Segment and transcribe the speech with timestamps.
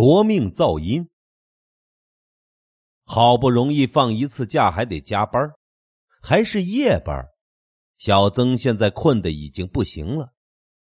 [0.00, 1.10] 夺命噪音。
[3.04, 5.52] 好不容易放一次假，还得加班，
[6.22, 7.22] 还是夜班。
[7.98, 10.32] 小曾现在困得已经不行了，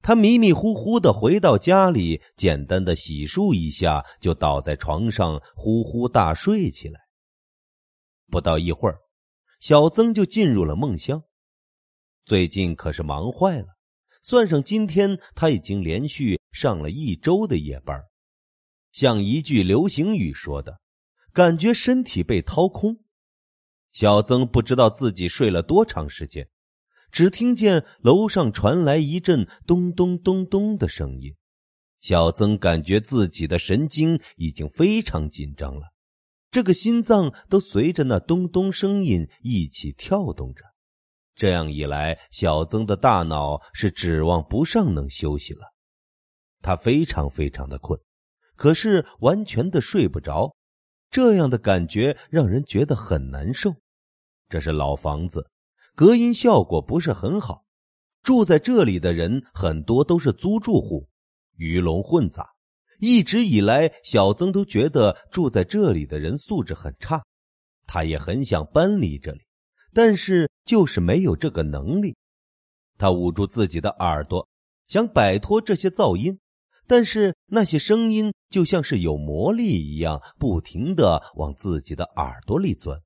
[0.03, 7.01] 他迷迷糊糊的回到家里，简单的洗漱一下，就倒在床上呼呼大睡起来。
[8.27, 8.99] 不到一会儿，
[9.61, 11.23] 小曾就进入了梦乡。
[12.27, 13.69] 最近可是忙坏了，
[14.23, 17.99] 算上今天，他已经连续上了一周的夜班。
[18.97, 20.81] 像一句流行语说的
[21.31, 23.05] ：“感觉身体被掏空。”
[23.93, 26.49] 小曾不知道自己睡了多长时间，
[27.13, 31.37] 只听见楼上传来一阵咚咚咚咚的声音。
[32.01, 35.93] 小曾感觉自己的神经已经非常紧张了，
[36.51, 40.65] 这个心脏都随着那咚咚声音一起跳动着。
[41.35, 45.75] 这样一来，小曾的大脑是指望不上能休息了，
[46.63, 48.01] 他非常非常的困。
[48.57, 50.57] 可是完全的睡不着，
[51.11, 53.75] 这样的感觉让人觉得很难受。
[54.49, 55.49] 这是老房子，
[55.95, 57.65] 隔音效果不是很好。
[58.23, 61.09] 住在这里的人很多都是租住户，
[61.57, 62.49] 鱼龙混杂。
[62.99, 67.23] 一直以来，小曾都觉得住在这里的人素质很差，
[67.87, 69.43] 他也很想搬离这里，
[69.93, 72.17] 但是就是没有这个能力。
[72.99, 74.49] 他捂住自己的耳朵，
[74.89, 76.41] 想摆脱这些噪音。
[76.87, 83.01] 但是那些声音就像是有魔力一样，不停的往自己的耳朵里钻。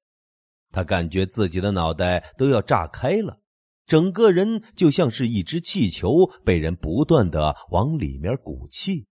[0.70, 3.41] 他感觉自己的脑袋都要炸开了，
[3.87, 9.06] 整个人就像是一只气球，被人不断的往里面鼓气。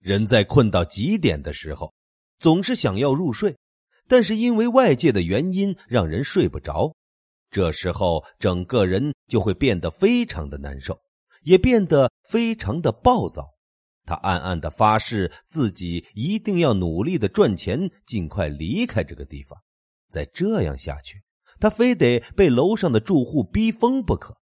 [0.00, 1.94] 人在困到极点的时候，
[2.38, 3.56] 总是想要入睡，
[4.08, 6.92] 但是因为外界的原因，让人睡不着。
[7.50, 10.98] 这时候，整个人就会变得非常的难受，
[11.42, 13.53] 也变得非常的暴躁。
[14.04, 19.58] 他暗暗的发誓，自己一定要努力的赚钱，尽快离开这个地方。
[20.10, 21.22] 再这样下去，
[21.58, 24.36] 他非得被楼上的住户逼疯不可。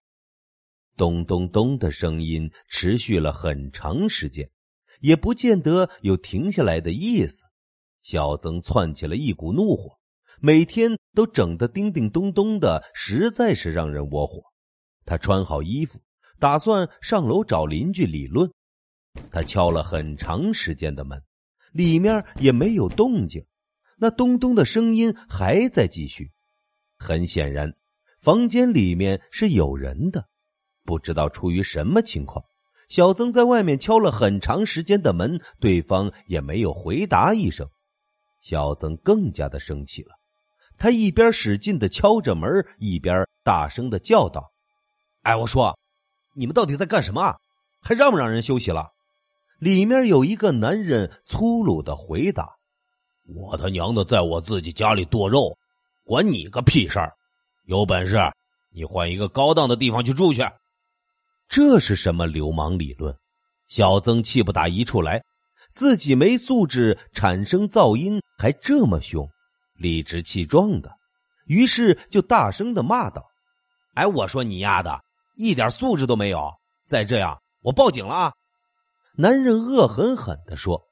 [0.97, 4.51] 咚咚咚的声音持续了很长时间，
[5.01, 7.45] 也不见得有停下来的意思。
[8.03, 9.97] 小曾窜起了一股怒火，
[10.41, 14.43] 每天都整得叮叮咚咚的，实在是让人窝火。
[15.05, 16.01] 他穿好衣服，
[16.39, 18.51] 打算上楼找邻居理论。
[19.31, 21.23] 他敲了很长时间的门，
[21.73, 23.45] 里面也没有动静，
[23.97, 26.31] 那咚咚的声音还在继续。
[26.99, 27.73] 很显然，
[28.21, 30.27] 房间里面是有人的，
[30.85, 32.45] 不知道出于什么情况。
[32.89, 37.67] 小曾在外面敲了很长时间的门，对方也没有回答一声。
[38.43, 40.11] 小曾更加的生气了，
[40.77, 44.53] 他一边使劲的敲着门，一边大声的叫道
[45.23, 45.79] ：“哎，我说，
[46.35, 47.37] 你们到底在干什么啊？
[47.81, 48.91] 还让不让人休息了？”
[49.63, 52.49] 里面有一个男人粗鲁的回答
[53.33, 55.57] ：“我他娘的，在我自己家里剁肉，
[56.03, 57.13] 管你个屁事儿！
[57.67, 58.19] 有本事
[58.75, 60.43] 你换一个高档的地方去住去。”
[61.49, 63.17] 这是什么流氓理论？
[63.69, 65.23] 小曾气不打一处来，
[65.71, 69.25] 自己没素质，产生噪音还这么凶，
[69.79, 70.91] 理直气壮的，
[71.47, 73.25] 于是就大声的骂道
[73.95, 75.01] ：“哎，我说你丫的，
[75.37, 76.51] 一点素质都没有！
[76.89, 78.33] 再这样，我报警了啊！”
[79.15, 80.83] 男人恶狠狠的说：“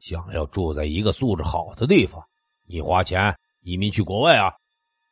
[0.00, 2.24] 想要住在一个素质好的地方，
[2.66, 4.50] 你花钱移民去国外啊！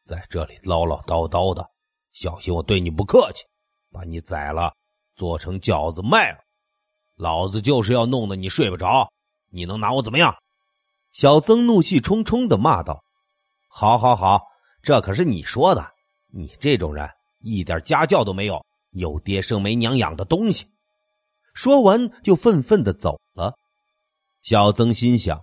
[0.02, 1.68] 在这里唠唠叨叨的，
[2.14, 3.44] 小心我对你不客气，
[3.92, 4.72] 把你宰了，
[5.14, 6.38] 做成饺子卖了。
[7.16, 9.12] 老子就是要弄得你睡不着，
[9.50, 10.34] 你能拿我怎么样？”
[11.12, 13.04] 小曾怒气冲冲的骂道
[13.68, 14.40] ：“好，好，好，
[14.82, 15.86] 这可是你说的，
[16.28, 17.06] 你这种人
[17.40, 20.66] 一点家教都没有，有爹生没娘养的东西。”
[21.58, 23.52] 说完，就愤愤的走了。
[24.42, 25.40] 小曾心想，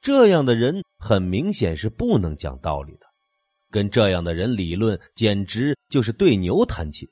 [0.00, 3.00] 这样的人很明显是不能讲道理的，
[3.70, 7.06] 跟这样的人理论，简直就是对牛弹琴。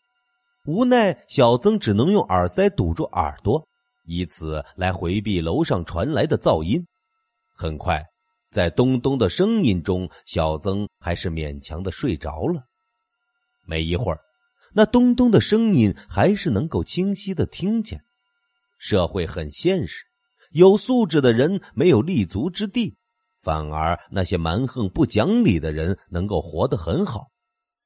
[0.65, 3.63] 无奈，小曾只能用耳塞堵住耳朵，
[4.07, 6.83] 以此来回避楼上传来的噪音。
[7.55, 8.03] 很快，
[8.51, 12.63] 在咚咚的声音中，小曾还是勉强的睡着了。
[13.67, 14.19] 没一会儿，
[14.73, 18.01] 那咚咚的声音还是能够清晰的听见。
[18.79, 20.05] 社会很现实，
[20.51, 22.97] 有素质的人没有立足之地，
[23.43, 27.29] 反而那些蛮横不讲理的人能够活得很好。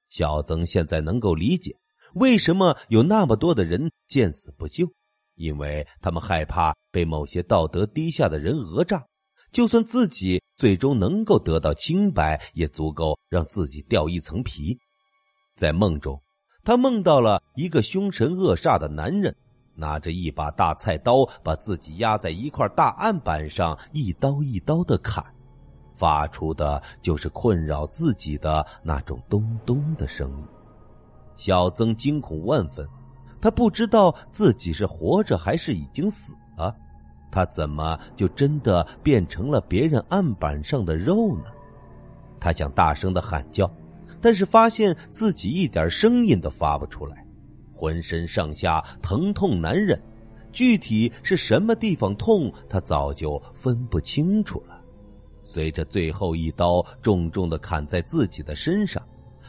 [0.08, 1.76] 小曾现在能够理解
[2.14, 4.92] 为什么有那么多的人见死不救，
[5.36, 9.04] 因为他们害怕被某些道德低下的人讹诈，
[9.52, 14.76] 就算自己最终能够得到清白，也足够让自己掉一层皮。
[15.54, 16.20] 在梦中，
[16.64, 19.36] 他梦到了一个凶神恶煞的男人。
[19.80, 25.24] 拿着一把大菜刀，把自己压在一块大案板上，一刀一刀的砍，
[25.94, 30.44] 发出的就是困扰自己的那种咚咚的声音。
[31.36, 32.86] 小曾惊恐万分，
[33.40, 36.76] 他不知道自己是活着还是已经死了，
[37.30, 41.46] 他怎么就真的变成了别人案板上的肉呢？
[42.38, 43.70] 他想大声的喊叫，
[44.20, 47.24] 但是发现自己一点声音都发不出来。
[47.80, 49.98] 浑身上下疼痛难忍，
[50.52, 54.78] 具体是什么地方痛，他早就分不清楚了。
[55.42, 59.02] 随着最后一刀重重的砍在自己的身上，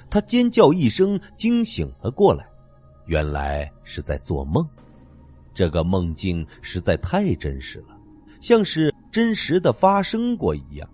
[0.10, 2.48] 他尖叫一声，惊醒了过来。
[3.06, 4.66] 原来是在做梦，
[5.54, 7.98] 这个梦境实在太真实了，
[8.40, 10.90] 像是真实的发生过一样。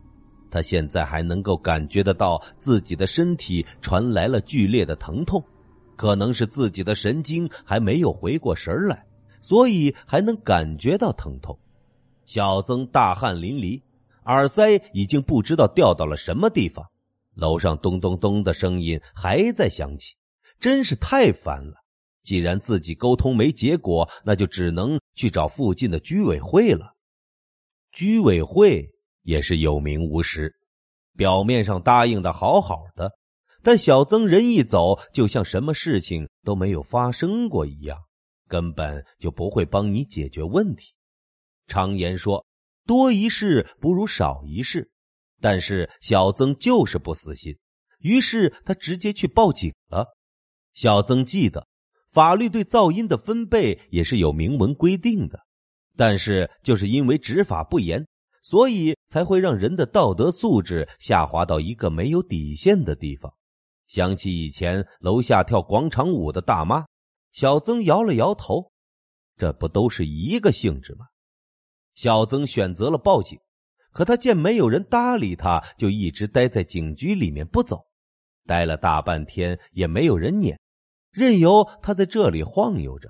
[0.50, 5.44] 他现在还能够感觉得到自己的身体传来了剧烈的疼痛。
[5.97, 9.05] 可能是自己的神经还没有回过神来，
[9.41, 11.59] 所以还能感觉到疼痛。
[12.25, 13.81] 小曾大汗淋漓，
[14.25, 16.85] 耳塞已经不知道掉到了什么地方。
[17.35, 20.15] 楼上咚咚咚的声音还在响起，
[20.59, 21.73] 真是太烦了。
[22.23, 26.93] 既然自己沟通没结果，那就只能去找附近的居委会了。
[27.91, 28.89] 居委会
[29.23, 30.53] 也是有名无实，
[31.15, 33.11] 表面上答应的好好的。
[33.67, 37.97] 但小曾人一走，就像什么事情都没有发生过一样，
[38.47, 40.93] 根本就不会帮你解决问题。
[41.67, 42.45] 常言说，
[42.85, 44.89] 多一事不如少一事，
[45.41, 47.57] 但是小曾就是不死心，
[47.99, 50.15] 于是他直接去报警了。
[50.73, 51.67] 小曾记得，
[52.07, 55.41] 法律对噪音的分贝也是有明文规定的，
[55.97, 58.07] 但是就是因为执法不严，
[58.41, 63.33] 所以才会让人的道德素质下滑到一个没有底线的地方。
[63.88, 66.86] 想起以前楼下跳广场舞的大妈，
[67.31, 68.72] 小曾摇了摇头，
[69.38, 71.07] 这不都是一个性质吗？
[71.95, 73.39] 小曾选择了报警，
[73.92, 77.86] 可他见没有人搭理他，就一直待在警局里面不走，
[78.45, 80.60] 待了大半天也没有人撵，
[81.10, 83.10] 任由他在这里晃悠着。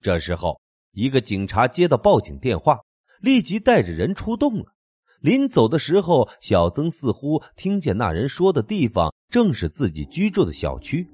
[0.00, 0.60] 这时候，
[0.92, 2.80] 一个警察接到报警电话，
[3.20, 4.72] 立即带着人出动了。
[5.20, 11.08] 临走的时候，小曾似乎听见那人说的地方正是自己居住的小区，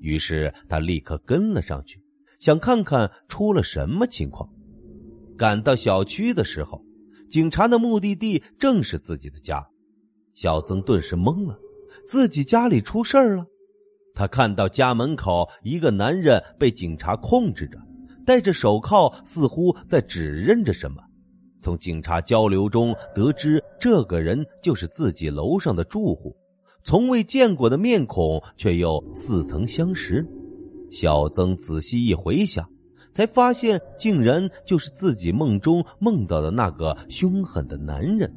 [0.00, 2.00] 于是他立刻跟了上去，
[2.40, 4.48] 想看看出了什么情况。
[5.36, 6.84] 赶到小区的时候，
[7.30, 9.64] 警察的目的地正是自己的家，
[10.34, 11.56] 小曾顿时懵了，
[12.06, 13.46] 自己家里出事儿了。
[14.14, 17.78] 他看到家门口一个男人被警察控制着，
[18.26, 21.00] 戴着手铐，似乎在指认着什么。
[21.64, 26.36] 从警察交流中得知，这个人就是自己楼上的住户，
[26.82, 30.22] 从未见过的面孔，却又似曾相识。
[30.90, 32.68] 小曾仔细一回想，
[33.12, 38.30] 才发现竟然就是自己梦中梦到的那个凶狠的男人。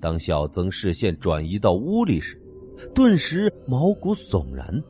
[0.00, 2.40] 当小曾视线转移到屋里时，
[2.94, 4.82] 顿时毛骨悚然。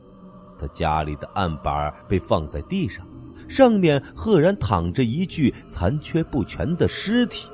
[0.57, 3.05] 他家里的案板被放在地上，
[3.49, 7.49] 上面赫然躺着一具残缺不全的尸体。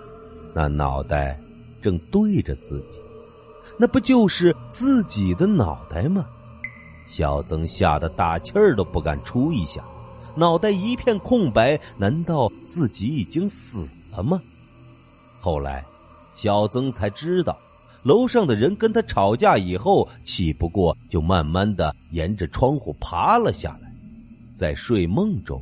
[0.53, 1.39] 那脑袋
[1.81, 2.99] 正对着自己，
[3.77, 6.25] 那不就是自己的脑袋吗？
[7.07, 9.83] 小曾吓得大气儿都不敢出一下，
[10.35, 11.79] 脑袋一片空白。
[11.97, 14.41] 难道自己已经死了吗？
[15.39, 15.85] 后来，
[16.33, 17.57] 小曾才知道，
[18.03, 23.91] 楼上的人跟他吵架以后，气不过，就慢慢的沿着窗户爬了下来。
[24.53, 25.61] 在睡梦中，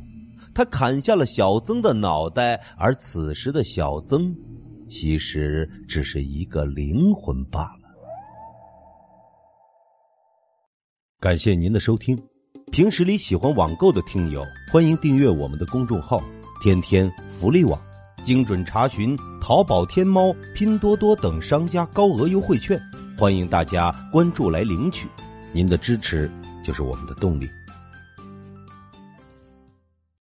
[0.54, 4.32] 他砍下了小曾的脑袋，而此时的小曾。
[4.90, 7.88] 其实只是一个灵魂罢了。
[11.20, 12.20] 感谢您的收听，
[12.72, 16.20] 平时里喜欢网购的听友，欢迎订阅我们的公众号
[16.60, 17.80] “天天福利网”，
[18.24, 22.76] 精准查询淘宝、天猫、拼多多等商家高额优惠券，
[23.16, 25.06] 欢迎大家关注来领取。
[25.52, 26.28] 您的支持
[26.64, 27.48] 就是我们的动力。